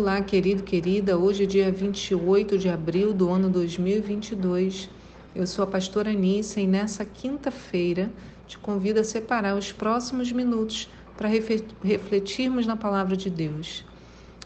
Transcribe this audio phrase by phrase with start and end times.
[0.00, 1.18] Olá, querido, querida.
[1.18, 4.88] Hoje é dia 28 de abril do ano 2022.
[5.34, 8.08] Eu sou a pastora Anícia e nessa quinta-feira
[8.46, 13.84] te convido a separar os próximos minutos para refletirmos na palavra de Deus.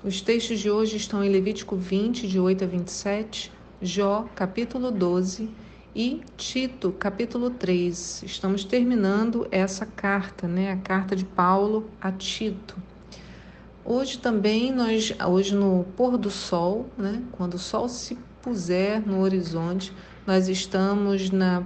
[0.02, 5.50] Os textos de hoje estão em Levítico 20, de 8 a 27, Jó, capítulo 12
[5.94, 8.22] e Tito, capítulo 3.
[8.22, 10.72] Estamos terminando essa carta, né?
[10.72, 12.74] A carta de Paulo a Tito.
[13.84, 19.20] Hoje também nós, hoje no pôr do sol, né, quando o sol se puser no
[19.20, 19.92] horizonte,
[20.24, 21.64] nós estamos na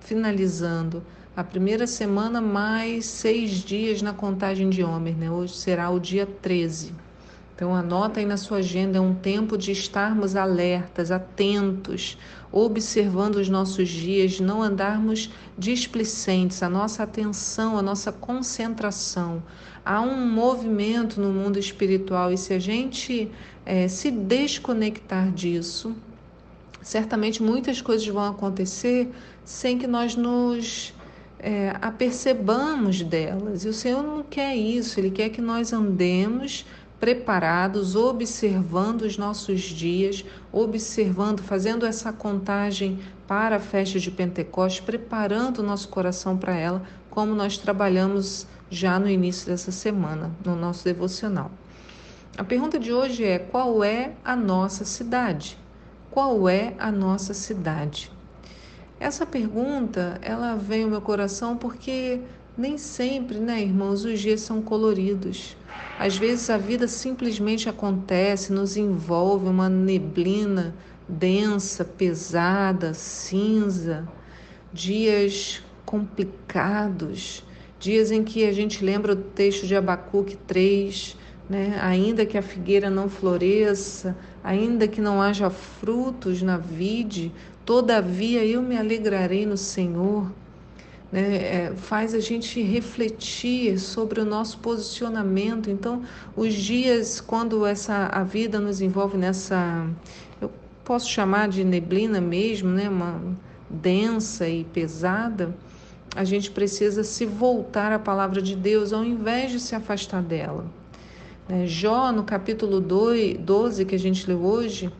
[0.00, 1.02] finalizando
[1.36, 5.30] a primeira semana mais seis dias na contagem de Homer, né?
[5.30, 6.94] Hoje será o dia 13.
[7.58, 12.16] Então anota aí na sua agenda, é um tempo de estarmos alertas, atentos,
[12.52, 15.28] observando os nossos dias, não andarmos
[15.58, 19.42] displicentes, a nossa atenção, a nossa concentração.
[19.84, 23.28] Há um movimento no mundo espiritual e se a gente
[23.66, 25.96] é, se desconectar disso,
[26.80, 29.10] certamente muitas coisas vão acontecer
[29.44, 30.94] sem que nós nos
[31.40, 33.64] é, apercebamos delas.
[33.64, 36.64] E o Senhor não quer isso, Ele quer que nós andemos
[37.00, 45.58] preparados, observando os nossos dias, observando, fazendo essa contagem para a festa de Pentecostes, preparando
[45.58, 50.84] o nosso coração para ela, como nós trabalhamos já no início dessa semana, no nosso
[50.84, 51.50] devocional.
[52.36, 55.58] A pergunta de hoje é: qual é a nossa cidade?
[56.10, 58.10] Qual é a nossa cidade?
[59.00, 62.20] Essa pergunta, ela vem ao meu coração porque
[62.58, 65.56] nem sempre, né, irmãos, os dias são coloridos.
[65.96, 70.74] Às vezes a vida simplesmente acontece, nos envolve uma neblina
[71.08, 74.08] densa, pesada, cinza,
[74.72, 77.44] dias complicados,
[77.78, 81.16] dias em que a gente lembra do texto de Abacuque 3,
[81.48, 81.78] né?
[81.80, 87.32] ainda que a figueira não floresça, ainda que não haja frutos na vide,
[87.64, 90.28] todavia eu me alegrarei no Senhor
[91.10, 95.70] né, é, faz a gente refletir sobre o nosso posicionamento.
[95.70, 96.02] Então,
[96.36, 99.86] os dias quando essa a vida nos envolve nessa,
[100.40, 100.50] eu
[100.84, 103.20] posso chamar de neblina mesmo, né, uma
[103.70, 105.54] densa e pesada,
[106.16, 110.66] a gente precisa se voltar à palavra de Deus ao invés de se afastar dela.
[111.48, 114.92] Né, Jó, no capítulo 2, 12 que a gente leu hoje,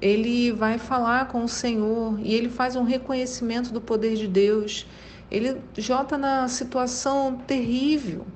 [0.00, 4.86] ele vai falar com o Senhor e ele faz um reconhecimento do poder de Deus
[5.30, 8.26] ele está na situação terrível.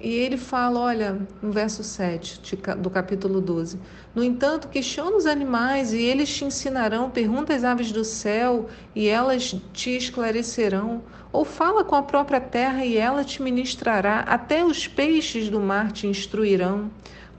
[0.00, 3.78] E ele fala, olha, no verso 7 do capítulo 12:
[4.14, 9.08] No entanto, questiona os animais e eles te ensinarão, pergunta às aves do céu e
[9.08, 11.02] elas te esclarecerão.
[11.32, 15.90] Ou fala com a própria terra e ela te ministrará, até os peixes do mar
[15.90, 16.90] te instruirão.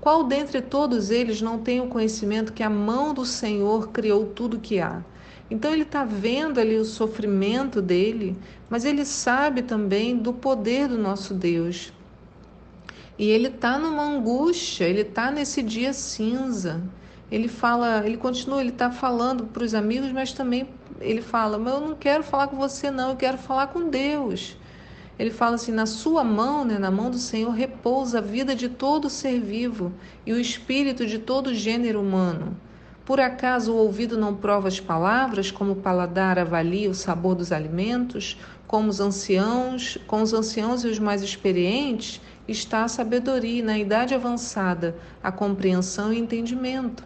[0.01, 4.59] Qual dentre todos eles não tem o conhecimento que a mão do Senhor criou tudo
[4.59, 5.03] que há?
[5.49, 8.35] Então ele está vendo ali o sofrimento dele,
[8.69, 11.93] mas ele sabe também do poder do nosso Deus.
[13.17, 16.81] E ele está numa angústia, ele está nesse dia cinza.
[17.31, 20.67] Ele fala, ele continua, ele está falando para os amigos, mas também
[20.99, 24.57] ele fala: Mas eu não quero falar com você, não, eu quero falar com Deus.
[25.17, 28.69] Ele fala assim: Na sua mão, né, na mão do Senhor, repousa a vida de
[28.69, 29.93] todo ser vivo
[30.25, 32.57] e o espírito de todo gênero humano.
[33.05, 37.51] Por acaso o ouvido não prova as palavras, como o paladar avalia o sabor dos
[37.51, 38.35] alimentos?
[38.65, 43.77] Como os anciãos, com os anciãos e os mais experientes, está a sabedoria, e na
[43.77, 47.03] idade avançada, a compreensão e entendimento.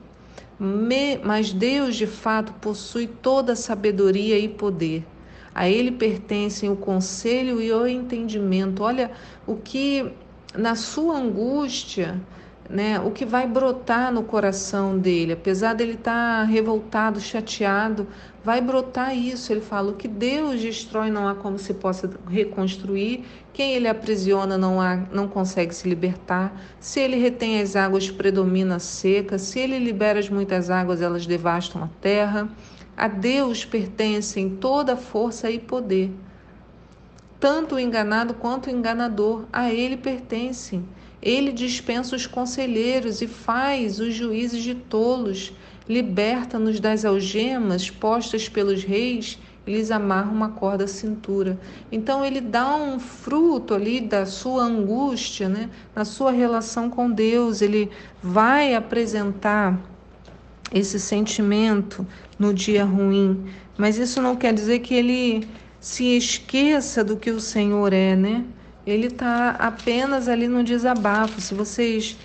[0.58, 5.06] Me, mas Deus, de fato, possui toda a sabedoria e poder.
[5.54, 8.84] A Ele pertencem o conselho e o entendimento.
[8.84, 9.12] Olha
[9.46, 10.14] o que,
[10.56, 12.22] na sua angústia,
[12.70, 18.08] né, o que vai brotar no coração dele, apesar dele estar tá revoltado, chateado,
[18.44, 19.52] vai brotar isso.
[19.52, 23.26] Ele fala: o que Deus destrói não há como se possa reconstruir.
[23.52, 26.56] Quem ele aprisiona não há, não consegue se libertar.
[26.80, 29.40] Se ele retém as águas, predomina a seca.
[29.40, 32.48] Se ele libera as muitas águas, elas devastam a terra.
[32.96, 36.12] A Deus pertencem toda força e poder.
[37.40, 40.86] Tanto o enganado quanto o enganador, a ele pertencem.
[41.22, 45.52] Ele dispensa os conselheiros e faz os juízes de tolos,
[45.88, 49.38] liberta-nos das algemas postas pelos reis
[49.68, 51.60] e lhes amarra uma corda à cintura.
[51.92, 55.70] Então ele dá um fruto ali da sua angústia, né?
[55.96, 57.62] na sua relação com Deus.
[57.62, 57.90] Ele
[58.24, 59.80] vai apresentar
[60.74, 62.06] esse sentimento
[62.38, 63.46] no dia ruim,
[63.78, 65.48] mas isso não quer dizer que ele
[65.80, 68.46] se esqueça do que o Senhor é, né?
[68.90, 71.40] Ele está apenas ali no desabafo.
[71.42, 72.18] Se vocês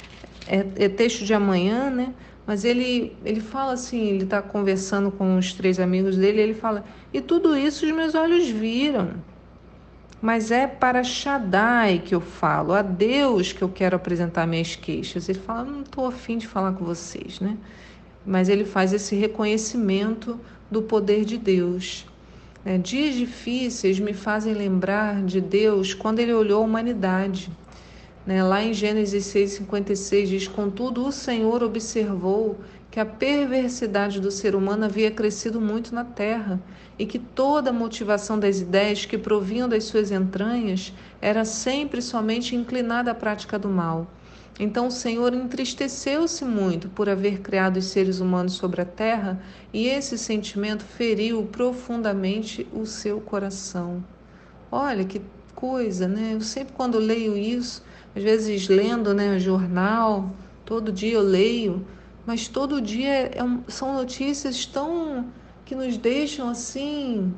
[0.46, 2.14] é, é texto de amanhã, né?
[2.46, 6.84] Mas ele, ele fala assim, ele está conversando com os três amigos dele, ele fala,
[7.12, 9.12] e tudo isso os meus olhos viram.
[10.20, 15.28] Mas é para Shaddai que eu falo, a Deus que eu quero apresentar minhas queixas.
[15.28, 17.56] Ele fala, não estou afim de falar com vocês, né?
[18.24, 20.40] Mas ele faz esse reconhecimento
[20.70, 22.06] do poder de Deus.
[22.66, 27.50] É, dias difíceis me fazem lembrar de Deus quando ele olhou a humanidade.
[28.26, 28.42] Né?
[28.42, 32.58] Lá em Gênesis 6,56 diz: Contudo, o Senhor observou
[32.90, 36.58] que a perversidade do ser humano havia crescido muito na terra
[36.98, 42.56] e que toda a motivação das ideias que provinham das suas entranhas era sempre somente
[42.56, 44.06] inclinada à prática do mal.
[44.58, 49.42] Então o Senhor entristeceu-se muito por haver criado os seres humanos sobre a terra,
[49.72, 54.04] e esse sentimento feriu profundamente o seu coração.
[54.70, 55.20] Olha que
[55.54, 56.34] coisa, né?
[56.34, 57.82] Eu sempre quando leio isso,
[58.14, 60.30] às vezes lendo, né, jornal,
[60.64, 61.84] todo dia eu leio,
[62.24, 65.26] mas todo dia é, são notícias tão
[65.64, 67.34] que nos deixam assim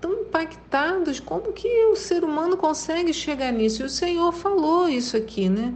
[0.00, 1.20] tão impactados.
[1.20, 3.82] Como que o ser humano consegue chegar nisso?
[3.82, 5.74] E o Senhor falou isso aqui, né?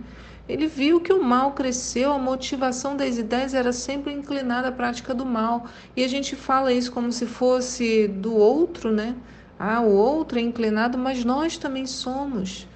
[0.49, 5.15] Ele viu que o mal cresceu, a motivação das ideias era sempre inclinada à prática
[5.15, 5.67] do mal.
[5.97, 9.15] E a gente fala isso como se fosse do outro, né?
[9.59, 12.67] Ah, o outro é inclinado, mas nós também somos.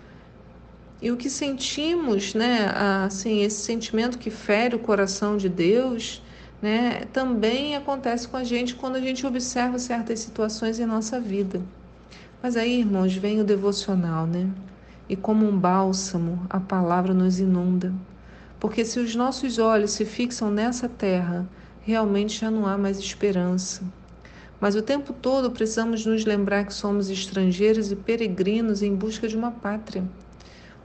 [1.03, 2.71] E o que sentimos, né,
[3.05, 6.23] assim, esse sentimento que fere o coração de Deus,
[6.65, 11.61] né, também acontece com a gente quando a gente observa certas situações em nossa vida.
[12.43, 14.49] Mas aí, irmãos, vem o devocional, né?
[15.07, 17.93] E como um bálsamo, a palavra nos inunda.
[18.59, 21.47] Porque se os nossos olhos se fixam nessa terra,
[21.83, 23.83] realmente já não há mais esperança.
[24.59, 29.37] Mas o tempo todo precisamos nos lembrar que somos estrangeiros e peregrinos em busca de
[29.37, 30.03] uma pátria.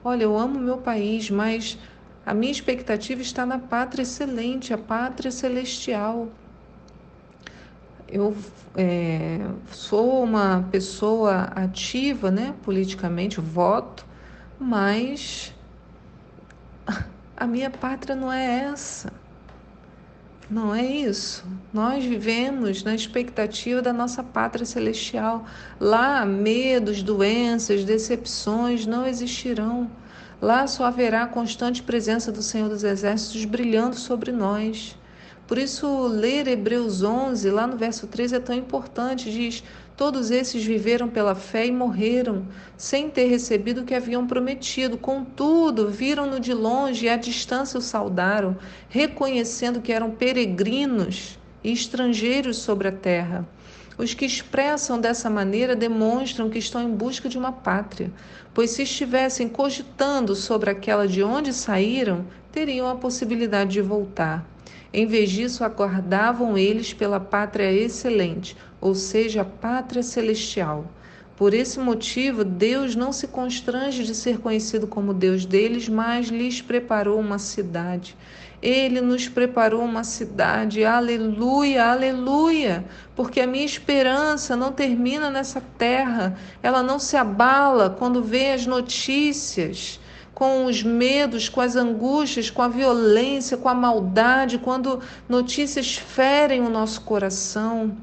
[0.03, 1.79] Olha, eu amo meu país, mas
[2.29, 6.29] a minha expectativa está na pátria excelente, a pátria celestial.
[8.07, 8.37] Eu
[8.75, 9.39] é,
[9.71, 14.05] sou uma pessoa ativa, né, politicamente, voto,
[14.59, 15.55] mas
[17.35, 19.11] a minha pátria não é essa.
[20.47, 21.43] Não é isso.
[21.73, 25.45] Nós vivemos na expectativa da nossa pátria celestial.
[25.79, 29.89] Lá, medos, doenças, decepções não existirão.
[30.41, 34.97] Lá só haverá a constante presença do Senhor dos Exércitos brilhando sobre nós.
[35.45, 39.29] Por isso, ler Hebreus 11, lá no verso 3, é tão importante.
[39.29, 39.61] Diz:
[39.97, 42.45] Todos esses viveram pela fé e morreram,
[42.77, 44.97] sem ter recebido o que haviam prometido.
[44.97, 48.55] Contudo, viram-no de longe e à distância o saudaram,
[48.87, 53.45] reconhecendo que eram peregrinos e estrangeiros sobre a terra.
[53.99, 58.09] Os que expressam dessa maneira demonstram que estão em busca de uma pátria,
[58.53, 64.49] pois se estivessem cogitando sobre aquela de onde saíram, teriam a possibilidade de voltar.
[64.93, 70.85] Em vez disso, aguardavam eles pela pátria excelente, ou seja, a pátria celestial.
[71.39, 76.61] Por esse motivo, Deus não se constrange de ser conhecido como Deus deles, mas lhes
[76.61, 78.17] preparou uma cidade.
[78.61, 82.83] Ele nos preparou uma cidade, aleluia, aleluia,
[83.15, 88.65] porque a minha esperança não termina nessa terra, ela não se abala quando vê as
[88.65, 89.97] notícias,
[90.33, 96.59] com os medos, com as angústias, com a violência, com a maldade, quando notícias ferem
[96.59, 97.95] o nosso coração.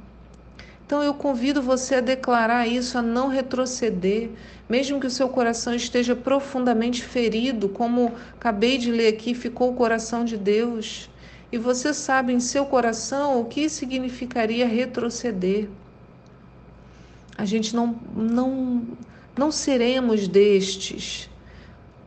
[0.86, 4.30] Então eu convido você a declarar isso, a não retroceder,
[4.68, 9.74] mesmo que o seu coração esteja profundamente ferido, como acabei de ler aqui, ficou o
[9.74, 11.10] coração de Deus.
[11.50, 15.68] E você sabe em seu coração o que significaria retroceder.
[17.36, 18.82] A gente não não
[19.36, 21.28] não seremos destes.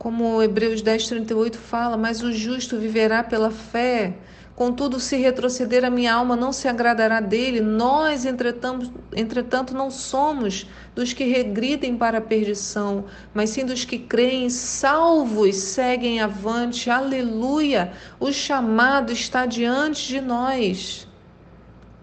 [0.00, 4.14] Como Hebreus 10:38 fala, mas o justo viverá pela fé.
[4.56, 7.60] Contudo, se retroceder a minha alma não se agradará dele.
[7.60, 13.04] Nós, entretanto, não somos dos que regridem para a perdição,
[13.34, 16.88] mas sim dos que creem, salvos, seguem avante.
[16.88, 17.92] Aleluia!
[18.18, 21.06] O chamado está diante de nós.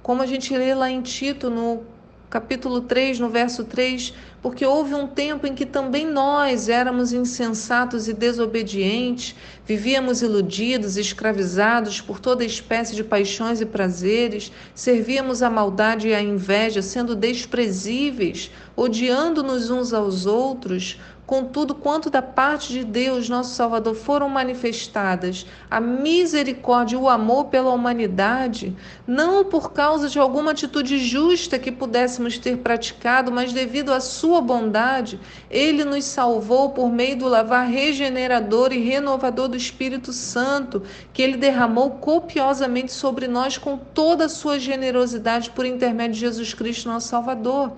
[0.03, 1.96] Como a gente lê lá em Tito, no
[2.29, 8.07] capítulo 3, no verso 3, porque houve um tempo em que também nós éramos insensatos
[8.07, 16.09] e desobedientes, vivíamos iludidos, escravizados por toda espécie de paixões e prazeres, servíamos à maldade
[16.09, 20.99] e à inveja, sendo desprezíveis, odiando-nos uns aos outros.
[21.27, 27.47] Contudo, quanto da parte de Deus, nosso Salvador, foram manifestadas a misericórdia e o amor
[27.47, 28.73] pela humanidade,
[29.05, 34.39] não por causa de alguma atitude justa que pudéssemos ter praticado, mas devido à sua
[34.39, 35.19] bondade,
[35.51, 40.81] ele nos salvou por meio do lavar regenerador e renovador do Espírito Santo,
[41.11, 46.53] que ele derramou copiosamente sobre nós com toda a sua generosidade por intermédio de Jesus
[46.53, 47.73] Cristo, nosso Salvador.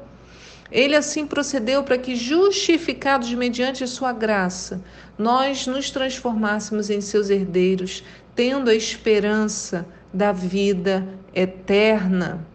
[0.72, 4.82] Ele assim procedeu para que, justificados mediante sua graça,
[5.18, 8.04] nós nos transformássemos em seus herdeiros,
[8.36, 12.46] tendo a esperança da vida eterna.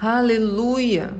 [0.00, 1.14] Aleluia!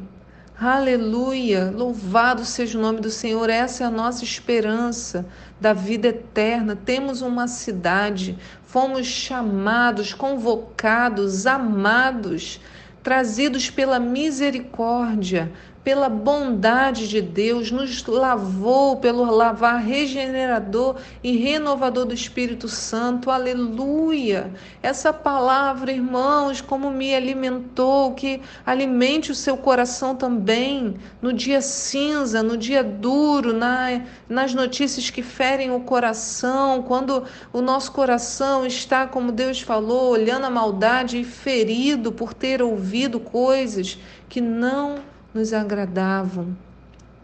[0.58, 1.72] Aleluia!
[1.74, 3.48] Louvado seja o nome do Senhor.
[3.48, 5.24] Essa é a nossa esperança
[5.60, 6.76] da vida eterna.
[6.76, 12.60] Temos uma cidade, fomos chamados, convocados, amados
[13.02, 22.12] trazidos pela misericórdia, pela bondade de Deus, nos lavou pelo lavar regenerador e renovador do
[22.12, 23.30] Espírito Santo.
[23.30, 24.52] Aleluia!
[24.82, 32.42] Essa palavra, irmãos, como me alimentou, que alimente o seu coração também no dia cinza,
[32.42, 39.06] no dia duro, na, nas notícias que ferem o coração, quando o nosso coração está,
[39.06, 44.98] como Deus falou, olhando a maldade e ferido por ter ouvido coisas que não
[45.32, 46.56] nos agradavam,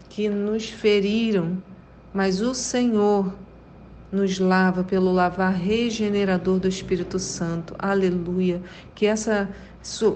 [0.09, 1.61] que nos feriram,
[2.13, 3.33] mas o Senhor
[4.11, 7.75] nos lava pelo lavar regenerador do Espírito Santo.
[7.77, 8.61] Aleluia.
[8.95, 9.49] Que essa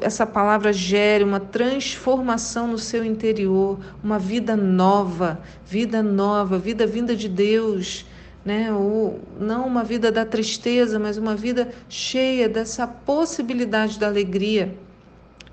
[0.01, 7.15] essa palavra gere uma transformação no seu interior, uma vida nova, vida nova, vida vinda
[7.15, 8.05] de Deus,
[8.43, 8.73] né?
[8.73, 14.75] Ou não uma vida da tristeza, mas uma vida cheia dessa possibilidade da alegria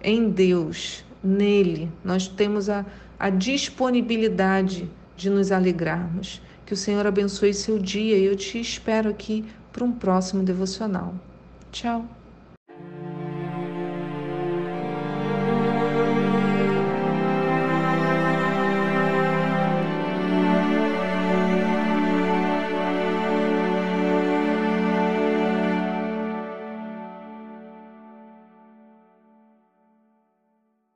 [0.03, 2.85] em Deus nele, nós temos a,
[3.19, 6.41] a disponibilidade de nos alegrarmos.
[6.65, 11.15] Que o Senhor abençoe seu dia e eu te espero aqui para um próximo devocional.
[11.73, 12.18] Tchau!